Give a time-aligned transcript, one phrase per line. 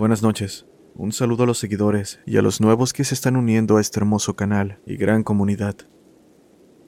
[0.00, 0.66] Buenas noches.
[0.94, 4.00] Un saludo a los seguidores y a los nuevos que se están uniendo a este
[4.00, 5.76] hermoso canal y gran comunidad.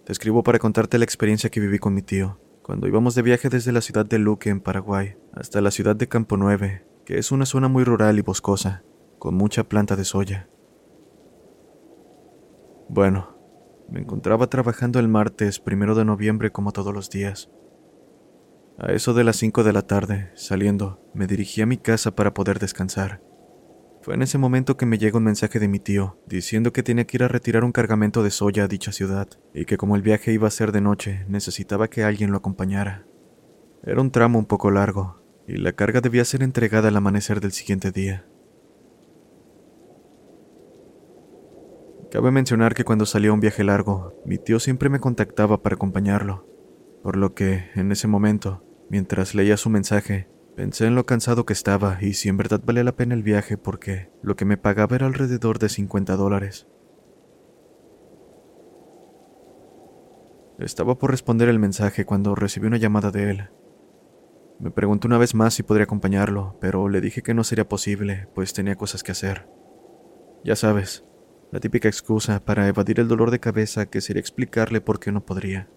[0.07, 3.51] Te escribo para contarte la experiencia que viví con mi tío, cuando íbamos de viaje
[3.51, 7.33] desde la ciudad de Luque, en Paraguay, hasta la ciudad de Campo Nueve, que es
[7.33, 8.83] una zona muy rural y boscosa,
[9.19, 10.49] con mucha planta de soya.
[12.89, 13.37] Bueno,
[13.91, 17.51] me encontraba trabajando el martes primero de noviembre como todos los días.
[18.79, 22.33] A eso de las 5 de la tarde, saliendo, me dirigí a mi casa para
[22.33, 23.23] poder descansar.
[24.01, 27.07] Fue en ese momento que me llega un mensaje de mi tío, diciendo que tenía
[27.07, 30.03] que ir a retirar un cargamento de soya a dicha ciudad, y que como el
[30.03, 33.07] viaje iba a ser de noche, necesitaba que alguien lo acompañara.
[33.85, 37.53] Era un tramo un poco largo, y la carga debía ser entregada al amanecer del
[37.53, 38.27] siguiente día.
[42.11, 46.47] Cabe mencionar que cuando salía un viaje largo, mi tío siempre me contactaba para acompañarlo,
[47.03, 51.53] por lo que, en ese momento, mientras leía su mensaje, pensé en lo cansado que
[51.53, 54.97] estaba y si en verdad valía la pena el viaje porque lo que me pagaba
[54.97, 56.69] era alrededor de 50 dólares.
[60.59, 63.51] Estaba por responder el mensaje cuando recibí una llamada de él.
[64.61, 68.29] Me preguntó una vez más si podría acompañarlo, pero le dije que no sería posible,
[68.35, 69.49] pues tenía cosas que hacer.
[70.45, 71.05] Ya sabes,
[71.51, 75.25] la típica excusa para evadir el dolor de cabeza que sería explicarle por qué no
[75.25, 75.69] podría.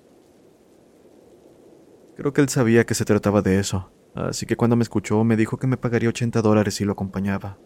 [2.15, 5.35] Creo que él sabía que se trataba de eso, así que cuando me escuchó me
[5.35, 7.57] dijo que me pagaría 80 dólares si lo acompañaba.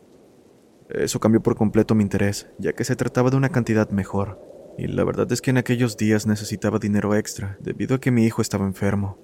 [0.90, 4.42] Eso cambió por completo mi interés, ya que se trataba de una cantidad mejor,
[4.76, 8.26] y la verdad es que en aquellos días necesitaba dinero extra, debido a que mi
[8.26, 9.20] hijo estaba enfermo.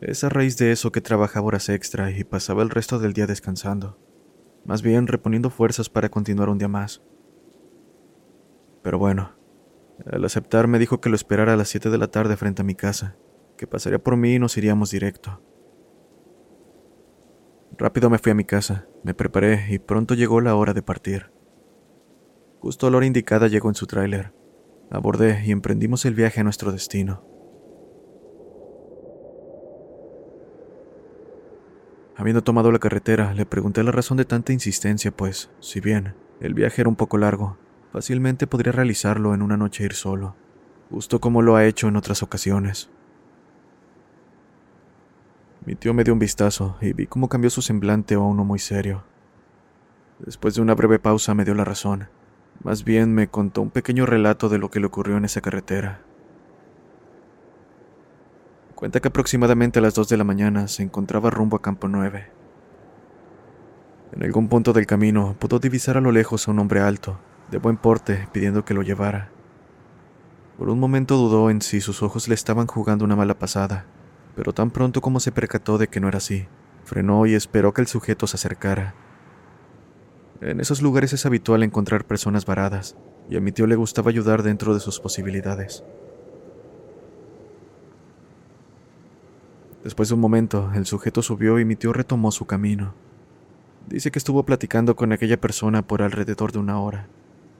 [0.00, 3.26] Es a raíz de eso que trabajaba horas extra y pasaba el resto del día
[3.26, 3.98] descansando,
[4.64, 7.02] más bien reponiendo fuerzas para continuar un día más.
[8.82, 9.32] Pero bueno,
[10.06, 12.64] al aceptar me dijo que lo esperara a las 7 de la tarde frente a
[12.64, 13.16] mi casa,
[13.58, 15.42] que pasaría por mí y nos iríamos directo.
[17.76, 21.30] Rápido me fui a mi casa, me preparé y pronto llegó la hora de partir.
[22.60, 24.32] Justo a la hora indicada llegó en su tráiler.
[24.90, 27.22] Abordé y emprendimos el viaje a nuestro destino.
[32.16, 36.54] Habiendo tomado la carretera, le pregunté la razón de tanta insistencia, pues, si bien el
[36.54, 37.58] viaje era un poco largo,
[37.92, 40.34] fácilmente podría realizarlo en una noche ir solo,
[40.90, 42.90] justo como lo ha hecho en otras ocasiones.
[45.68, 48.58] Mi tío me dio un vistazo y vi cómo cambió su semblante a uno muy
[48.58, 49.04] serio.
[50.18, 52.08] Después de una breve pausa me dio la razón.
[52.64, 56.00] Más bien me contó un pequeño relato de lo que le ocurrió en esa carretera.
[58.74, 62.30] Cuenta que aproximadamente a las 2 de la mañana se encontraba rumbo a Campo 9.
[64.12, 67.18] En algún punto del camino pudo divisar a lo lejos a un hombre alto,
[67.50, 69.28] de buen porte, pidiendo que lo llevara.
[70.56, 73.84] Por un momento dudó en si sus ojos le estaban jugando una mala pasada,
[74.38, 76.46] pero tan pronto como se percató de que no era así,
[76.84, 78.94] frenó y esperó que el sujeto se acercara.
[80.40, 82.96] En esos lugares es habitual encontrar personas varadas,
[83.28, 85.82] y a mi tío le gustaba ayudar dentro de sus posibilidades.
[89.82, 92.94] Después de un momento, el sujeto subió y mi tío retomó su camino.
[93.88, 97.08] Dice que estuvo platicando con aquella persona por alrededor de una hora.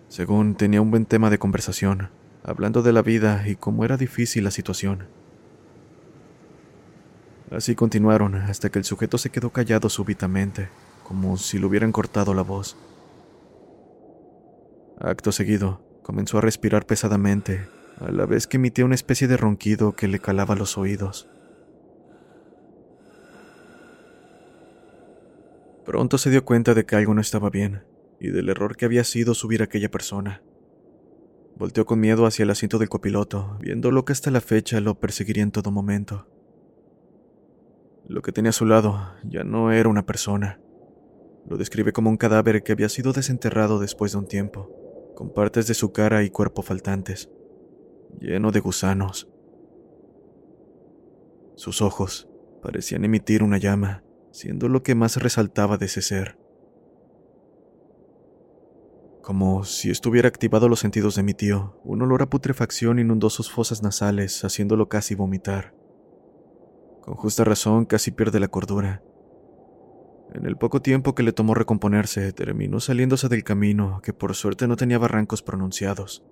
[0.07, 2.11] Según tenía un buen tema de conversación,
[2.45, 5.18] hablando de la vida y cómo era difícil la situación.
[7.51, 10.69] Así continuaron hasta que el sujeto se quedó callado súbitamente,
[11.03, 12.77] como si le hubieran cortado la voz.
[15.01, 17.67] Acto seguido, comenzó a respirar pesadamente,
[18.01, 21.29] a la vez que emitía una especie de ronquido que le calaba los oídos.
[25.87, 27.83] Pronto se dio cuenta de que algo no estaba bien
[28.21, 30.43] y del error que había sido subir a aquella persona.
[31.57, 34.97] Volteó con miedo hacia el asiento del copiloto, viendo lo que hasta la fecha lo
[34.97, 36.27] perseguiría en todo momento.
[38.09, 40.59] Lo que tenía a su lado ya no era una persona.
[41.47, 45.67] Lo describe como un cadáver que había sido desenterrado después de un tiempo, con partes
[45.67, 47.31] de su cara y cuerpo faltantes,
[48.19, 49.29] lleno de gusanos.
[51.55, 52.31] Sus ojos
[52.63, 56.39] parecían emitir una llama, siendo lo que más resaltaba de ese ser.
[59.23, 63.51] Como si estuviera activado los sentidos de mi tío, un olor a putrefacción inundó sus
[63.51, 65.78] fosas nasales, haciéndolo casi vomitar.
[67.09, 69.03] Con justa razón, casi pierde la cordura.
[70.35, 74.69] En el poco tiempo que le tomó recomponerse, terminó saliéndose del camino, que por suerte
[74.69, 76.23] no tenía barrancos pronunciados.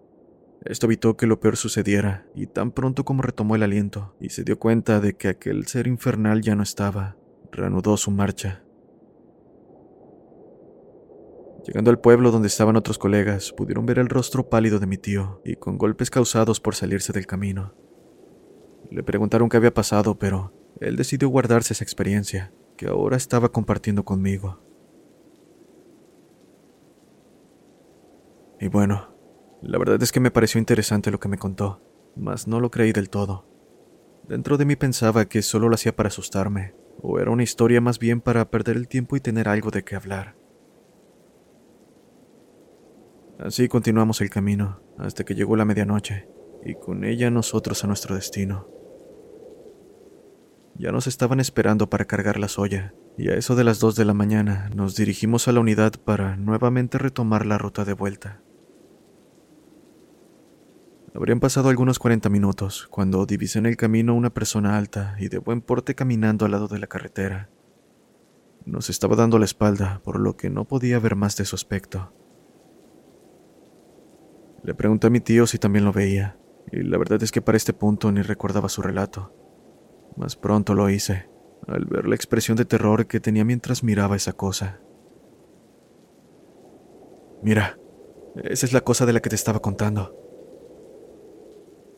[0.66, 4.44] Esto evitó que lo peor sucediera, y tan pronto como retomó el aliento y se
[4.44, 7.16] dio cuenta de que aquel ser infernal ya no estaba,
[7.50, 8.62] reanudó su marcha.
[11.66, 15.40] Llegando al pueblo donde estaban otros colegas, pudieron ver el rostro pálido de mi tío
[15.42, 17.72] y con golpes causados por salirse del camino.
[18.90, 24.04] Le preguntaron qué había pasado, pero él decidió guardarse esa experiencia, que ahora estaba compartiendo
[24.04, 24.60] conmigo.
[28.60, 29.14] Y bueno,
[29.62, 31.82] la verdad es que me pareció interesante lo que me contó,
[32.14, 33.46] mas no lo creí del todo.
[34.28, 37.98] Dentro de mí pensaba que solo lo hacía para asustarme, o era una historia más
[37.98, 40.36] bien para perder el tiempo y tener algo de qué hablar.
[43.38, 46.26] Así continuamos el camino hasta que llegó la medianoche
[46.64, 48.75] y con ella nosotros a nuestro destino.
[50.78, 54.04] Ya nos estaban esperando para cargar la soya y a eso de las dos de
[54.04, 58.42] la mañana nos dirigimos a la unidad para nuevamente retomar la ruta de vuelta.
[61.14, 65.38] Habrían pasado algunos 40 minutos cuando divisé en el camino una persona alta y de
[65.38, 67.48] buen porte caminando al lado de la carretera.
[68.66, 72.12] Nos estaba dando la espalda, por lo que no podía ver más de su aspecto.
[74.62, 76.36] Le pregunté a mi tío si también lo veía,
[76.70, 79.32] y la verdad es que para este punto ni recordaba su relato.
[80.16, 81.28] Más pronto lo hice,
[81.66, 84.80] al ver la expresión de terror que tenía mientras miraba esa cosa.
[87.42, 87.78] Mira,
[88.44, 90.14] esa es la cosa de la que te estaba contando.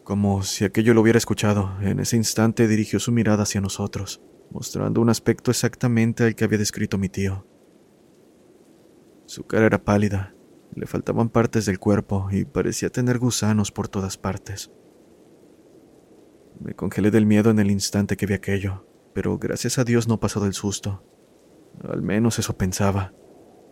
[0.05, 5.00] Como si aquello lo hubiera escuchado, en ese instante dirigió su mirada hacia nosotros, mostrando
[5.00, 7.47] un aspecto exactamente al que había descrito mi tío.
[9.26, 10.35] Su cara era pálida,
[10.75, 14.71] le faltaban partes del cuerpo y parecía tener gusanos por todas partes.
[16.61, 20.21] Me congelé del miedo en el instante que vi aquello, pero gracias a Dios no
[20.21, 21.05] pasó del susto.
[21.83, 23.15] Al menos eso pensaba,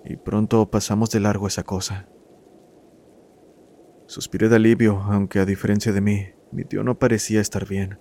[0.05, 2.09] y pronto pasamos de largo esa cosa.
[4.07, 7.99] Suspiré de alivio, aunque a diferencia de mí, mi tío no parecía estar bien.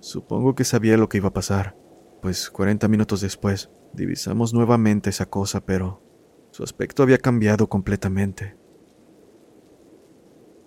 [0.00, 1.76] Supongo que sabía lo que iba a pasar,
[2.20, 6.02] pues 40 minutos después divisamos nuevamente esa cosa, pero
[6.50, 8.56] su aspecto había cambiado completamente.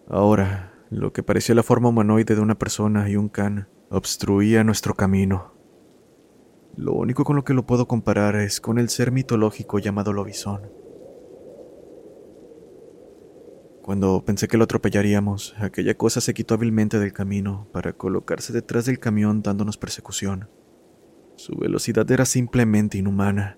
[0.07, 4.93] Ahora, lo que parecía la forma humanoide de una persona y un can obstruía nuestro
[4.93, 5.53] camino.
[6.75, 10.71] Lo único con lo que lo puedo comparar es con el ser mitológico llamado Lobizón.
[13.81, 18.85] Cuando pensé que lo atropellaríamos, aquella cosa se quitó hábilmente del camino para colocarse detrás
[18.85, 20.49] del camión dándonos persecución.
[21.35, 23.57] Su velocidad era simplemente inhumana.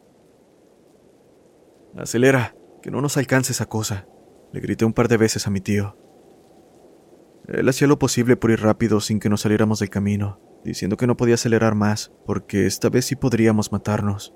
[1.96, 4.08] Acelera, que no nos alcance esa cosa,
[4.52, 5.96] le grité un par de veces a mi tío.
[7.48, 11.08] Él hacía lo posible por ir rápido sin que nos saliéramos del camino, diciendo que
[11.08, 14.34] no podía acelerar más, porque esta vez sí podríamos matarnos.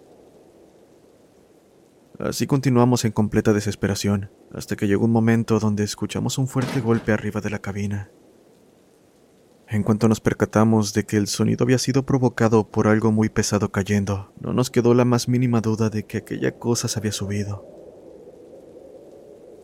[2.20, 7.12] Así continuamos en completa desesperación, hasta que llegó un momento donde escuchamos un fuerte golpe
[7.12, 8.12] arriba de la cabina.
[9.70, 13.72] En cuanto nos percatamos de que el sonido había sido provocado por algo muy pesado
[13.72, 17.66] cayendo, no nos quedó la más mínima duda de que aquella cosa se había subido.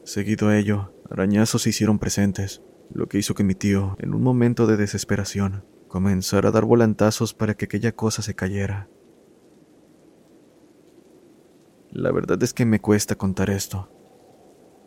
[0.04, 2.62] Seguido a ello, arañazos se hicieron presentes,
[2.94, 7.34] lo que hizo que mi tío, en un momento de desesperación, comenzara a dar volantazos
[7.34, 8.89] para que aquella cosa se cayera.
[11.92, 13.89] La verdad es que me cuesta contar esto.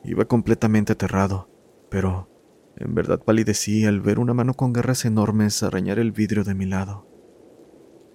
[0.05, 1.49] Iba completamente aterrado,
[1.91, 2.29] pero
[2.77, 6.67] en verdad palidecí al ver una mano con garras enormes arañar el vidrio de mi
[6.67, 7.07] lado.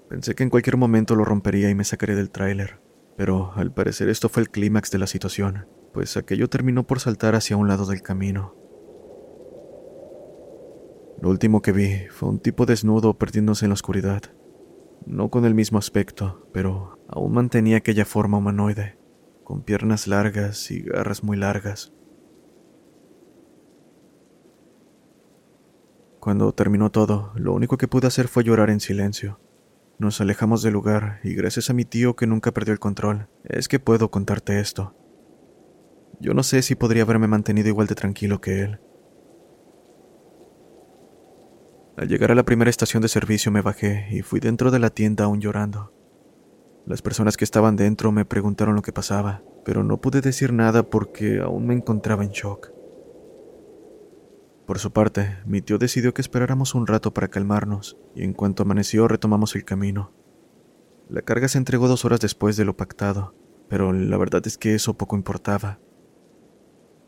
[0.10, 2.80] Pensé que en cualquier momento lo rompería y me sacaría del tráiler,
[3.18, 7.36] pero al parecer esto fue el clímax de la situación, pues aquello terminó por saltar
[7.36, 8.63] hacia un lado del camino.
[11.24, 14.24] Lo último que vi fue un tipo desnudo perdiéndose en la oscuridad.
[15.06, 18.98] No con el mismo aspecto, pero aún mantenía aquella forma humanoide,
[19.46, 21.94] con piernas largas y garras muy largas.
[26.20, 29.40] Cuando terminó todo, lo único que pude hacer fue llorar en silencio.
[30.00, 33.70] Nos alejamos del lugar y gracias a mi tío que nunca perdió el control, es
[33.70, 34.94] que puedo contarte esto.
[36.20, 38.82] Yo no sé si podría haberme mantenido igual de tranquilo que él.
[41.96, 44.90] Al llegar a la primera estación de servicio me bajé y fui dentro de la
[44.90, 45.94] tienda aún llorando.
[46.88, 50.84] Las personas que estaban dentro me preguntaron lo que pasaba, pero no pude decir nada
[50.84, 52.72] porque aún me encontraba en shock.
[54.66, 58.64] Por su parte, mi tío decidió que esperáramos un rato para calmarnos, y en cuanto
[58.64, 60.14] amaneció retomamos el camino.
[61.10, 63.36] La carga se entregó dos horas después de lo pactado,
[63.70, 65.80] pero la verdad es que eso poco importaba.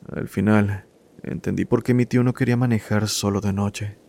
[0.08, 0.88] Al final,
[1.24, 4.05] entendí por qué mi tío no quería manejar solo de noche.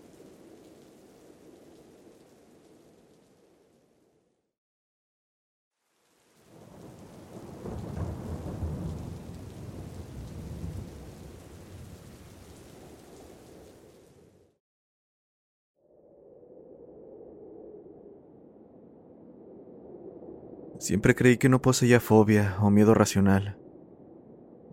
[20.86, 23.58] Siempre creí que no poseía fobia o miedo racional.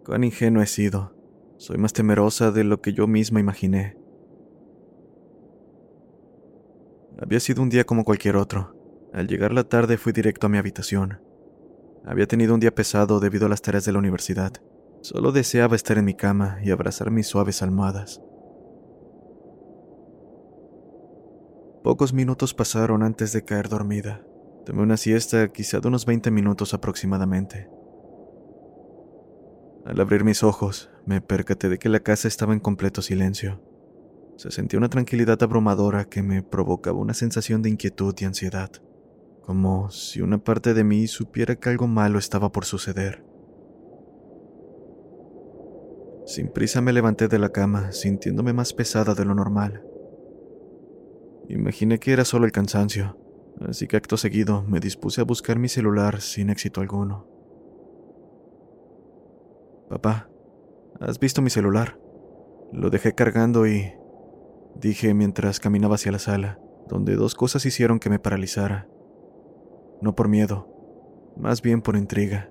[0.05, 1.15] Cuán ingenuo he sido.
[1.57, 3.97] Soy más temerosa de lo que yo misma imaginé.
[7.19, 8.75] Había sido un día como cualquier otro.
[9.11, 11.19] Al llegar la tarde fui directo a mi habitación.
[12.05, 14.53] Había tenido un día pesado debido a las tareas de la universidad.
[15.01, 18.21] Solo deseaba estar en mi cama y abrazar mis suaves almohadas.
[21.83, 24.23] Pocos minutos pasaron antes de caer dormida.
[24.65, 27.69] Tomé una siesta quizá de unos 20 minutos aproximadamente.
[29.85, 33.61] Al abrir mis ojos, me percaté de que la casa estaba en completo silencio.
[34.37, 38.71] Se sentía una tranquilidad abrumadora que me provocaba una sensación de inquietud y ansiedad,
[39.41, 43.25] como si una parte de mí supiera que algo malo estaba por suceder.
[46.25, 49.83] Sin prisa me levanté de la cama, sintiéndome más pesada de lo normal.
[51.49, 53.17] Imaginé que era solo el cansancio,
[53.61, 57.27] así que acto seguido me dispuse a buscar mi celular sin éxito alguno.
[59.89, 60.29] Papá,
[60.99, 61.99] ¿has visto mi celular?
[62.71, 63.93] Lo dejé cargando y...
[64.75, 68.87] dije mientras caminaba hacia la sala, donde dos cosas hicieron que me paralizara.
[70.01, 70.67] No por miedo,
[71.37, 72.49] más bien por intriga.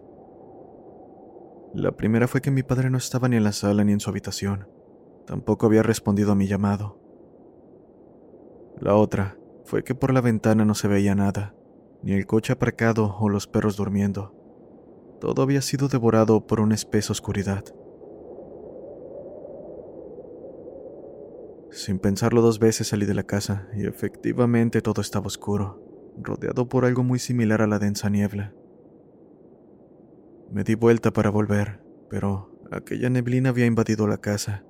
[1.75, 4.11] La primera fue que mi padre no estaba ni en la sala ni en su
[4.11, 4.69] habitación.
[5.27, 6.99] Tampoco había respondido a mi llamado.
[8.79, 11.55] La otra fue que por la ventana no se veía nada,
[12.03, 14.35] ni el coche aparcado o los perros durmiendo.
[15.21, 17.65] Todo había sido devorado por una espesa oscuridad.
[21.71, 26.85] Sin pensarlo dos veces salí de la casa y efectivamente todo estaba oscuro, rodeado por
[26.85, 28.53] algo muy similar a la densa niebla.
[30.51, 34.65] Me di vuelta para volver, pero aquella neblina había invadido la casa.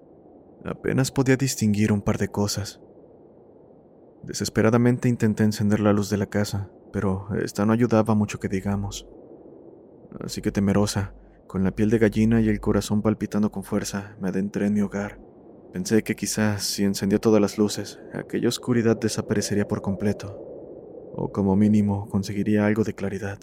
[0.65, 2.82] Apenas podía distinguir un par de cosas.
[4.25, 9.09] Desesperadamente intenté encender la luz de la casa, pero esta no ayudaba mucho que digamos.
[10.21, 11.13] Así que temerosa,
[11.49, 14.81] con la piel de gallina y el corazón palpitando con fuerza, me adentré en mi
[14.81, 15.19] hogar.
[15.73, 20.39] Pensé que quizás si encendía todas las luces, aquella oscuridad desaparecería por completo,
[21.15, 23.41] o como mínimo conseguiría algo de claridad.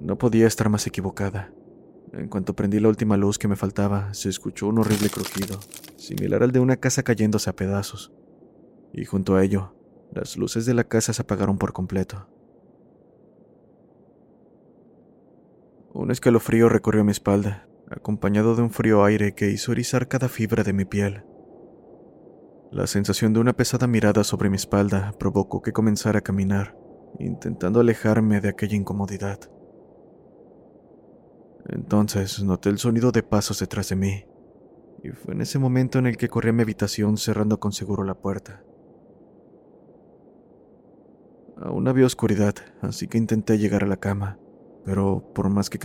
[0.00, 1.52] No podía estar más equivocada.
[2.12, 5.58] En cuanto prendí la última luz que me faltaba, se escuchó un horrible crujido,
[5.96, 8.12] similar al de una casa cayéndose a pedazos
[8.92, 9.74] y junto a ello,
[10.12, 12.28] las luces de la casa se apagaron por completo.
[15.94, 20.62] Un escalofrío recorrió mi espalda, acompañado de un frío aire que hizo erizar cada fibra
[20.62, 21.24] de mi piel.
[22.70, 26.76] La sensación de una pesada mirada sobre mi espalda provocó que comenzara a caminar,
[27.18, 29.38] intentando alejarme de aquella incomodidad.
[31.68, 34.24] Entonces noté el sonido de pasos detrás de mí,
[35.02, 38.04] y fue en ese momento en el que corrí a mi habitación cerrando con seguro
[38.04, 38.64] la puerta.
[41.60, 44.38] Aún había oscuridad, así que intenté llegar a la cama,
[44.84, 45.78] pero por más que.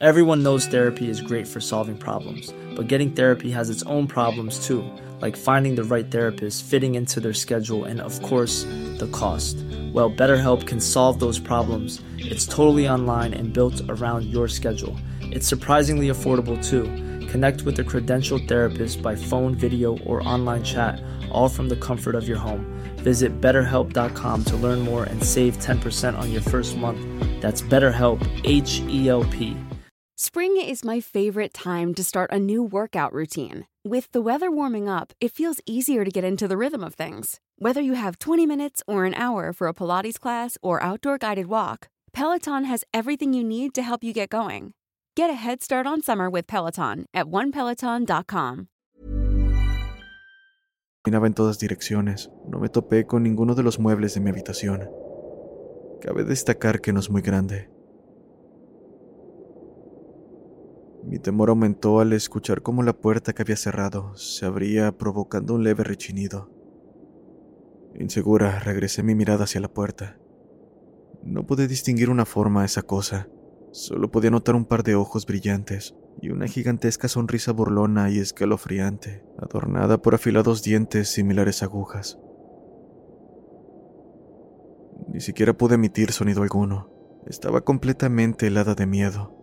[0.00, 4.66] Everyone knows therapy is great for solving problems, but getting therapy has its own problems
[4.66, 4.82] too,
[5.20, 8.64] like finding the right therapist, fitting into their schedule, and of course,
[8.98, 9.56] the cost.
[9.92, 12.00] Well, BetterHelp can solve those problems.
[12.18, 14.96] It's totally online and built around your schedule.
[15.20, 16.82] It's surprisingly affordable too.
[17.28, 21.00] Connect with a credentialed therapist by phone, video, or online chat,
[21.30, 22.66] all from the comfort of your home.
[23.02, 27.00] Visit betterhelp.com to learn more and save 10% on your first month.
[27.42, 29.56] That's BetterHelp, H E L P.
[30.16, 33.66] Spring is my favorite time to start a new workout routine.
[33.84, 37.40] With the weather warming up, it feels easier to get into the rhythm of things.
[37.56, 41.46] Whether you have 20 minutes or an hour for a Pilates class or outdoor guided
[41.46, 44.74] walk, Peloton has everything you need to help you get going.
[45.16, 48.68] Get a head start on summer with Peloton at onepeloton.com.
[51.04, 52.30] Caminaba en todas direcciones.
[52.48, 54.88] No me topé con ninguno de los muebles de mi habitación.
[56.00, 57.68] Cabe destacar que no es muy grande.
[61.04, 65.64] Mi temor aumentó al escuchar cómo la puerta que había cerrado se abría provocando un
[65.64, 66.48] leve rechinido.
[67.96, 70.20] Insegura, regresé mi mirada hacia la puerta.
[71.24, 73.28] No pude distinguir una forma a esa cosa.
[73.72, 79.24] Solo podía notar un par de ojos brillantes y una gigantesca sonrisa burlona y escalofriante,
[79.38, 82.18] adornada por afilados dientes similares a agujas.
[85.22, 86.90] siquiera pude emitir sonido alguno.
[87.26, 89.38] Estaba completamente helada de miedo.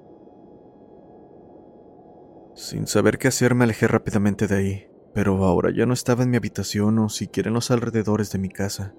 [2.53, 6.29] Sin saber qué hacer me alejé rápidamente de ahí, pero ahora ya no estaba en
[6.29, 8.93] mi habitación o siquiera en los alrededores de mi casa.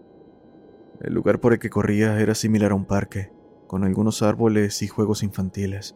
[1.01, 3.31] El lugar por el que corría era similar a un parque,
[3.67, 5.95] con algunos árboles y juegos infantiles.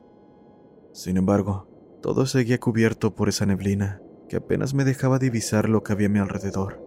[0.94, 1.66] Sin embargo,
[2.02, 6.10] todo seguía cubierto por esa neblina que apenas me dejaba divisar lo que había a
[6.10, 6.80] mi alrededor.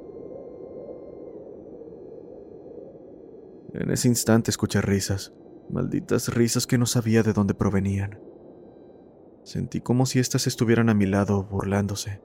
[3.74, 5.34] En ese instante escuché risas,
[5.70, 8.22] malditas risas que no sabía de dónde provenían.
[9.44, 12.22] Sentí como si éstas estuvieran a mi lado burlándose.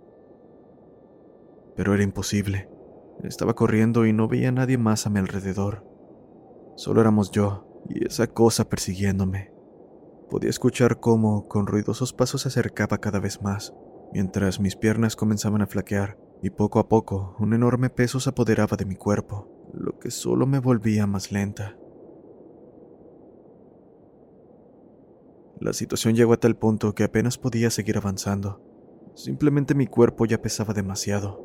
[1.75, 2.69] Pero era imposible.
[3.25, 5.85] Estaba corriendo y no veía a nadie más a mi alrededor.
[6.77, 9.52] Solo éramos yo y esa cosa persiguiéndome.
[10.33, 13.75] Podía escuchar cómo, con ruidosos pasos, se acercaba cada vez más,
[14.15, 18.79] mientras mis piernas comenzaban a flaquear y poco a poco un enorme peso se apoderaba
[18.79, 21.77] de mi cuerpo, lo que solo me volvía más lenta.
[25.61, 28.63] La situación llegó a tal punto que apenas podía seguir avanzando.
[29.15, 31.45] Simplemente mi cuerpo ya pesaba demasiado.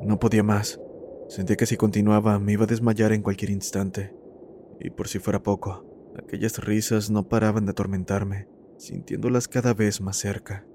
[0.00, 0.80] No podía más.
[1.28, 4.16] Sentía que si continuaba me iba a desmayar en cualquier instante.
[4.80, 8.48] Y por si fuera poco, aquellas risas no paraban de atormentarme,
[8.78, 10.66] sintiéndolas cada vez más cerca.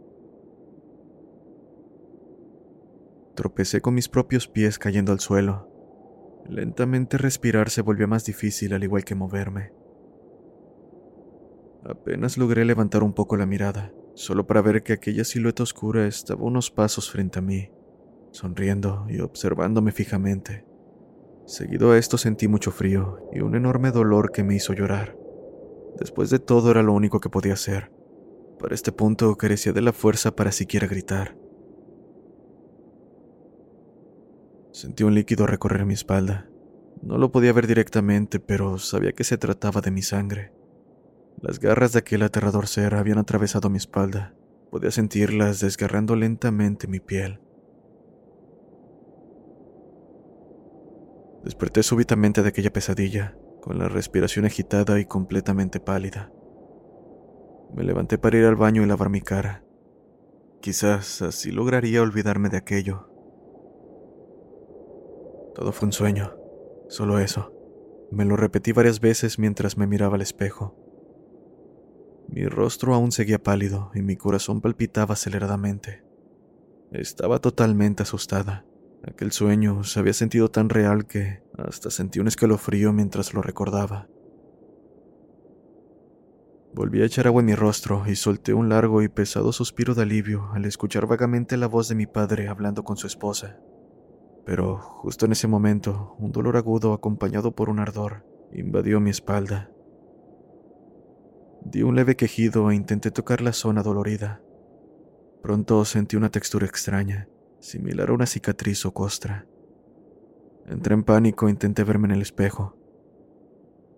[3.36, 5.70] Tropecé con mis propios pies cayendo al suelo.
[6.48, 9.74] Lentamente respirar se volvió más difícil al igual que moverme.
[11.84, 16.44] Apenas logré levantar un poco la mirada, solo para ver que aquella silueta oscura estaba
[16.44, 17.70] unos pasos frente a mí,
[18.32, 20.66] sonriendo y observándome fijamente.
[21.46, 25.25] Seguido a esto sentí mucho frío y un enorme dolor que me hizo llorar.
[25.98, 27.92] Después de todo era lo único que podía hacer.
[28.60, 31.38] Para este punto carecía de la fuerza para siquiera gritar.
[34.72, 36.50] Sentí un líquido recorrer mi espalda.
[37.02, 40.52] No lo podía ver directamente, pero sabía que se trataba de mi sangre.
[41.42, 44.36] Las garras de aquel aterrador ser habían atravesado mi espalda.
[44.72, 47.40] Podía sentirlas desgarrando lentamente mi piel.
[51.44, 56.32] Desperté súbitamente de aquella pesadilla, con la respiración agitada y completamente pálida.
[57.74, 59.66] Me levanté para ir al baño y lavar mi cara.
[60.62, 63.10] Quizás así lograría olvidarme de aquello,
[65.56, 66.36] todo fue un sueño,
[66.90, 67.54] solo eso.
[68.12, 70.76] Me lo repetí varias veces mientras me miraba al espejo.
[72.28, 76.04] Mi rostro aún seguía pálido y mi corazón palpitaba aceleradamente.
[76.92, 78.66] Estaba totalmente asustada.
[79.08, 84.08] Aquel sueño se había sentido tan real que hasta sentí un escalofrío mientras lo recordaba.
[86.74, 90.02] Volví a echar agua en mi rostro y solté un largo y pesado suspiro de
[90.02, 93.60] alivio al escuchar vagamente la voz de mi padre hablando con su esposa.
[94.46, 99.72] Pero justo en ese momento, un dolor agudo acompañado por un ardor invadió mi espalda.
[101.64, 104.42] Di un leve quejido e intenté tocar la zona dolorida.
[105.42, 107.28] Pronto sentí una textura extraña,
[107.60, 109.48] similar a una cicatriz o costra.
[110.68, 112.76] Entré en pánico e intenté verme en el espejo.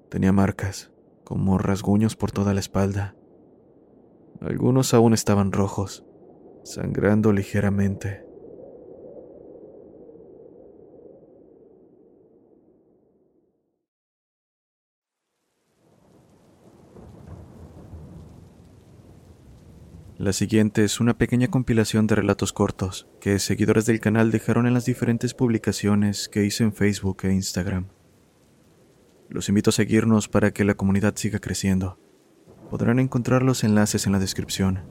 [0.10, 0.92] Tenía marcas,
[1.24, 3.16] como rasguños por toda la espalda.
[4.42, 6.06] Algunos aún estaban rojos,
[6.64, 8.27] sangrando ligeramente.
[20.18, 24.74] La siguiente es una pequeña compilación de relatos cortos que seguidores del canal dejaron en
[24.74, 27.90] las diferentes publicaciones que hice en Facebook e Instagram.
[29.30, 32.00] Los invito a seguirnos para que la comunidad siga creciendo.
[32.72, 34.82] Podrán encontrar los enlaces en la descripción.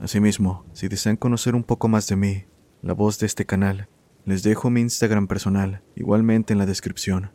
[0.00, 2.46] Asimismo, si desean conocer un poco más de mí,
[2.82, 3.88] la voz de este canal,
[4.24, 7.30] les dejo mi Instagram personal, igualmente en la descripción.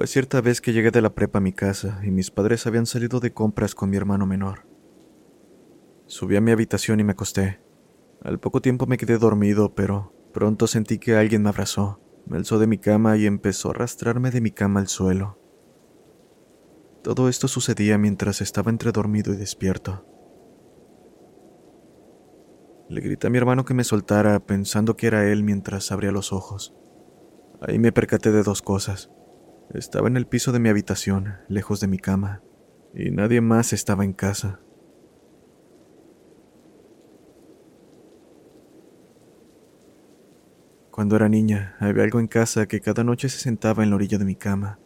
[0.00, 2.86] Fue cierta vez que llegué de la prepa a mi casa y mis padres habían
[2.86, 4.66] salido de compras con mi hermano menor.
[6.06, 7.60] Subí a mi habitación y me acosté.
[8.22, 12.58] Al poco tiempo me quedé dormido, pero pronto sentí que alguien me abrazó, me alzó
[12.58, 15.38] de mi cama y empezó a arrastrarme de mi cama al suelo.
[17.02, 20.06] Todo esto sucedía mientras estaba entre dormido y despierto.
[22.88, 26.32] Le grité a mi hermano que me soltara pensando que era él mientras abría los
[26.32, 26.74] ojos.
[27.60, 29.10] Ahí me percaté de dos cosas.
[29.74, 32.42] Estaba en el piso de mi habitación, lejos de mi cama,
[32.92, 34.60] y nadie más estaba en casa.
[40.90, 44.18] Cuando era niña, había algo en casa que cada noche se sentaba en la orilla
[44.18, 44.80] de mi cama.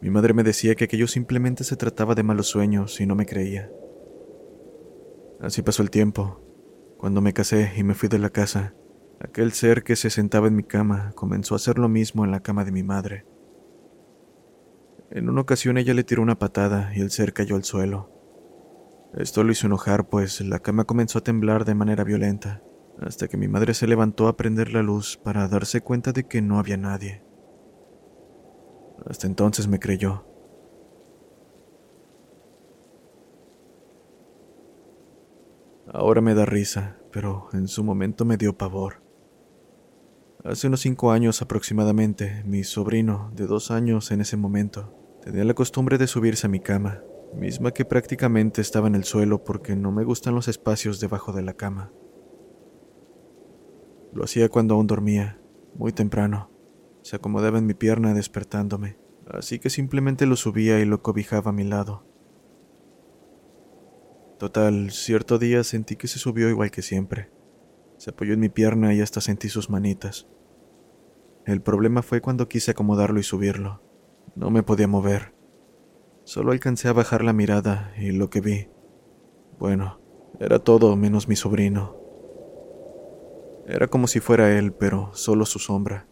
[0.00, 3.24] Mi madre me decía que aquello simplemente se trataba de malos sueños y no me
[3.24, 3.70] creía.
[5.40, 6.40] Así pasó el tiempo.
[6.98, 8.74] Cuando me casé y me fui de la casa,
[9.20, 12.40] aquel ser que se sentaba en mi cama comenzó a hacer lo mismo en la
[12.40, 13.29] cama de mi madre.
[15.12, 18.10] En una ocasión ella le tiró una patada y el ser cayó al suelo.
[19.14, 22.62] Esto lo hizo enojar, pues la cama comenzó a temblar de manera violenta,
[23.00, 26.40] hasta que mi madre se levantó a prender la luz para darse cuenta de que
[26.42, 27.24] no había nadie.
[29.04, 30.26] Hasta entonces me creyó.
[35.92, 39.02] Ahora me da risa, pero en su momento me dio pavor.
[40.44, 45.54] Hace unos cinco años aproximadamente, mi sobrino, de dos años en ese momento, tenía la
[45.54, 47.02] costumbre de subirse a mi cama,
[47.34, 51.42] misma que prácticamente estaba en el suelo porque no me gustan los espacios debajo de
[51.42, 51.92] la cama.
[54.12, 55.40] Lo hacía cuando aún dormía,
[55.74, 56.50] muy temprano.
[57.02, 61.54] Se acomodaba en mi pierna despertándome, así que simplemente lo subía y lo cobijaba a
[61.54, 62.04] mi lado.
[64.38, 67.30] Total, cierto día sentí que se subió igual que siempre.
[67.98, 70.26] Se apoyó en mi pierna y hasta sentí sus manitas.
[71.44, 73.82] El problema fue cuando quise acomodarlo y subirlo.
[74.34, 75.34] No me podía mover.
[76.24, 78.68] Solo alcancé a bajar la mirada y lo que vi,
[79.58, 80.00] bueno,
[80.38, 81.96] era todo menos mi sobrino.
[83.66, 86.08] Era como si fuera él, pero solo su sombra.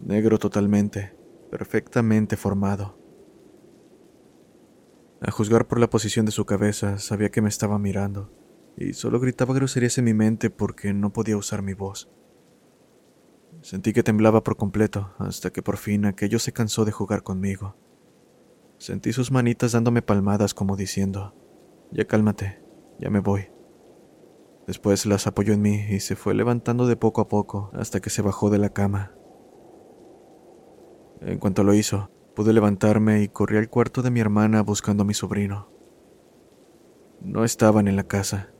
[0.00, 1.16] Negro totalmente,
[1.50, 2.98] perfectamente formado.
[5.20, 8.32] A juzgar por la posición de su cabeza, sabía que me estaba mirando,
[8.76, 12.10] y solo gritaba groserías en mi mente porque no podía usar mi voz.
[13.62, 17.76] Sentí que temblaba por completo, hasta que por fin aquello se cansó de jugar conmigo.
[18.78, 21.34] Sentí sus manitas dándome palmadas como diciendo,
[21.90, 22.62] ya cálmate,
[22.98, 23.50] ya me voy.
[24.66, 28.08] Después las apoyó en mí y se fue levantando de poco a poco hasta que
[28.08, 29.12] se bajó de la cama.
[31.20, 35.06] En cuanto lo hizo, pude levantarme y corrí al cuarto de mi hermana buscando a
[35.06, 35.68] mi sobrino.
[37.20, 38.54] No estaban en la casa.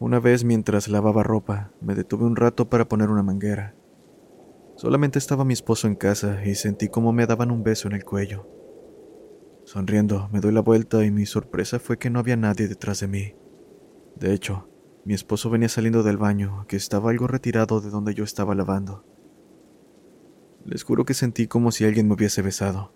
[0.00, 3.74] Una vez mientras lavaba ropa, me detuve un rato para poner una manguera.
[4.76, 8.04] Solamente estaba mi esposo en casa y sentí como me daban un beso en el
[8.04, 8.46] cuello.
[9.64, 13.08] Sonriendo, me doy la vuelta y mi sorpresa fue que no había nadie detrás de
[13.08, 13.34] mí.
[14.14, 14.68] De hecho,
[15.04, 19.04] mi esposo venía saliendo del baño, que estaba algo retirado de donde yo estaba lavando.
[20.64, 22.94] Les juro que sentí como si alguien me hubiese besado.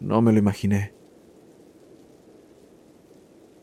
[0.00, 0.92] No me lo imaginé.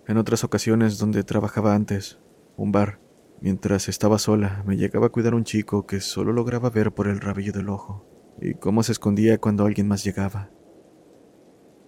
[0.08, 2.20] En otras ocasiones donde trabajaba antes,
[2.62, 3.00] un bar,
[3.42, 7.22] Mientras estaba sola, me llegaba a cuidar un chico que solo lograba ver por el
[7.22, 8.06] rabillo del ojo,
[8.42, 10.52] y cómo se escondía cuando alguien más llegaba.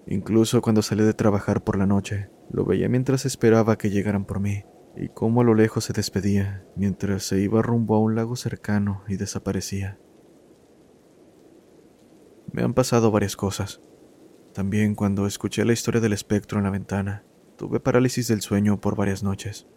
[0.07, 4.39] Incluso cuando salí de trabajar por la noche, lo veía mientras esperaba que llegaran por
[4.39, 4.63] mí,
[4.95, 9.03] y cómo a lo lejos se despedía mientras se iba rumbo a un lago cercano
[9.09, 9.99] y desaparecía.
[12.53, 13.81] Me han pasado varias cosas.
[14.53, 17.25] También cuando escuché la historia del espectro en la ventana,
[17.57, 19.67] tuve parálisis del sueño por varias noches.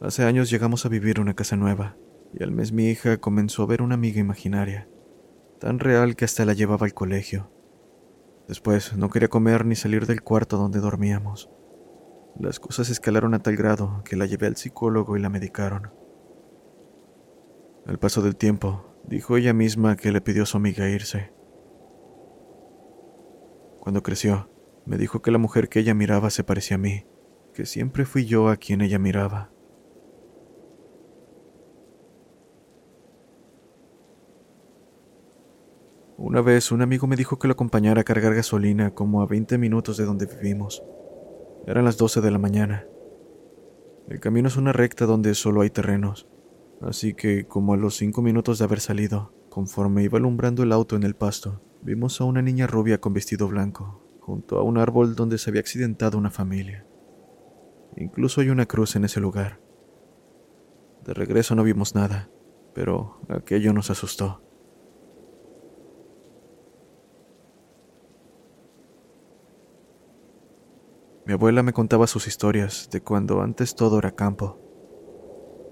[0.00, 1.94] Hace años llegamos a vivir una casa nueva,
[2.32, 4.88] y al mes mi hija comenzó a ver una amiga imaginaria,
[5.58, 7.52] tan real que hasta la llevaba al colegio.
[8.48, 11.50] Después no quería comer ni salir del cuarto donde dormíamos.
[12.38, 15.92] Las cosas escalaron a tal grado que la llevé al psicólogo y la medicaron.
[17.84, 21.34] Al paso del tiempo, dijo ella misma que le pidió a su amiga irse.
[23.80, 24.48] Cuando creció,
[24.86, 27.04] me dijo que la mujer que ella miraba se parecía a mí,
[27.52, 29.50] que siempre fui yo a quien ella miraba.
[36.22, 39.56] Una vez un amigo me dijo que lo acompañara a cargar gasolina como a 20
[39.56, 40.82] minutos de donde vivimos.
[41.66, 42.84] Eran las 12 de la mañana.
[44.06, 46.28] El camino es una recta donde solo hay terrenos,
[46.82, 50.94] así que como a los cinco minutos de haber salido, conforme iba alumbrando el auto
[50.94, 55.16] en el pasto, vimos a una niña rubia con vestido blanco, junto a un árbol
[55.16, 56.84] donde se había accidentado una familia.
[57.96, 59.58] Incluso hay una cruz en ese lugar.
[61.02, 62.28] De regreso no vimos nada,
[62.74, 64.42] pero aquello nos asustó.
[71.30, 74.58] Mi abuela me contaba sus historias de cuando antes todo era campo.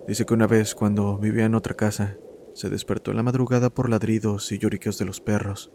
[0.06, 2.16] Dice que una vez, cuando vivía en otra casa,
[2.54, 5.72] se despertó en la madrugada por ladridos y lloriqueos de los perros.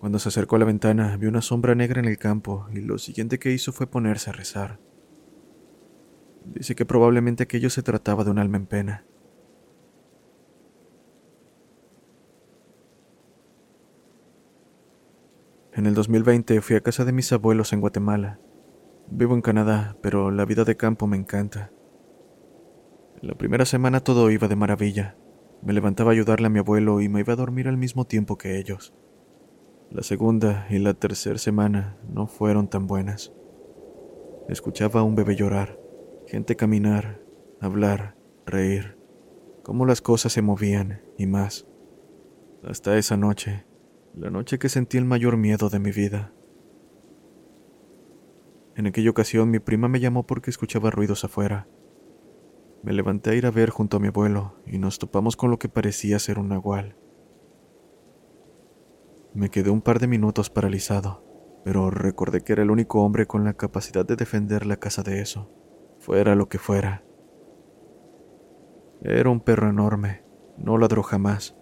[0.00, 2.98] Cuando se acercó a la ventana, vio una sombra negra en el campo y lo
[2.98, 4.80] siguiente que hizo fue ponerse a rezar.
[6.44, 9.06] Dice que probablemente aquello se trataba de un alma en pena.
[15.76, 18.40] En el 2020 fui a casa de mis abuelos en Guatemala.
[19.10, 21.70] Vivo en Canadá, pero la vida de campo me encanta.
[23.20, 25.18] La primera semana todo iba de maravilla.
[25.62, 28.38] Me levantaba a ayudarle a mi abuelo y me iba a dormir al mismo tiempo
[28.38, 28.94] que ellos.
[29.90, 33.34] La segunda y la tercera semana no fueron tan buenas.
[34.48, 35.78] Escuchaba a un bebé llorar,
[36.26, 37.20] gente caminar,
[37.60, 38.96] hablar, reír,
[39.62, 41.66] cómo las cosas se movían y más.
[42.64, 43.65] Hasta esa noche,
[44.16, 46.32] la noche que sentí el mayor miedo de mi vida.
[48.74, 51.68] En aquella ocasión mi prima me llamó porque escuchaba ruidos afuera.
[52.82, 55.58] Me levanté a ir a ver junto a mi abuelo y nos topamos con lo
[55.58, 56.96] que parecía ser un nahual.
[59.34, 61.22] Me quedé un par de minutos paralizado,
[61.62, 65.20] pero recordé que era el único hombre con la capacidad de defender la casa de
[65.20, 65.50] eso,
[65.98, 67.04] fuera lo que fuera.
[69.02, 70.24] Era un perro enorme,
[70.56, 71.54] no ladró jamás.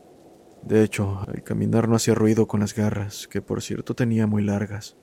[0.66, 4.42] De hecho, al caminar no hacía ruido con las garras, que por cierto tenía muy
[4.42, 4.96] largas.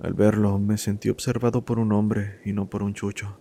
[0.00, 3.38] Al verlo me sentí observado por un hombre y no por un chucho.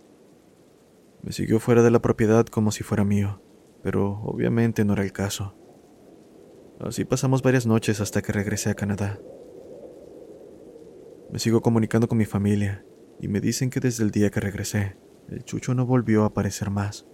[1.22, 3.42] Me siguió fuera de la propiedad como si fuera mío,
[3.82, 5.56] pero obviamente no era el caso.
[6.82, 9.20] Así pasamos varias noches hasta que regresé a Canadá.
[11.32, 12.86] Me sigo comunicando con mi familia
[13.22, 14.98] y me dicen que desde el día que regresé,
[15.30, 17.08] el chucho no volvió a aparecer más.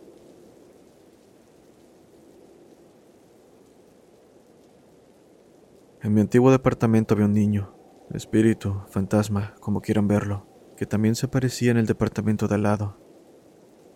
[6.04, 7.74] En mi antiguo departamento había un niño,
[8.14, 13.00] espíritu, fantasma, como quieran verlo, que también se aparecía en el departamento de al lado.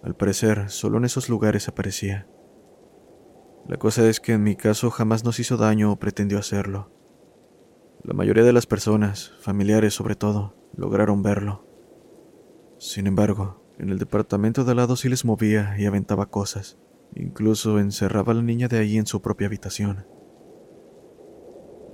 [0.04, 2.26] Al parecer, solo en esos lugares aparecía.
[3.68, 6.94] La cosa es que en mi caso jamás nos hizo daño o pretendió hacerlo.
[8.04, 11.68] La mayoría de las personas, familiares sobre todo, lograron verlo.
[12.78, 16.78] Sin embargo, en el departamento de al lado sí les movía y aventaba cosas.
[17.16, 20.06] Incluso encerraba a la niña de ahí en su propia habitación.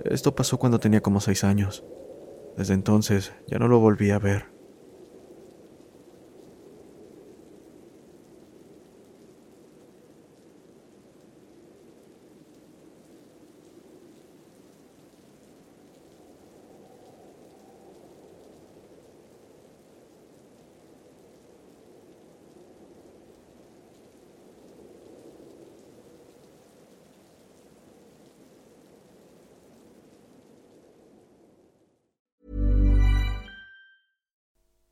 [0.04, 1.84] Esto pasó cuando tenía como seis años.
[2.56, 4.53] Desde entonces ya no lo volví a ver.